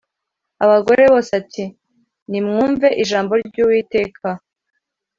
abagore 0.63 1.03
bose 1.13 1.31
ati 1.41 1.63
Nimwumve 2.29 2.87
ijambo 3.03 3.31
ry 3.45 3.57
Uwiteka 3.63 4.27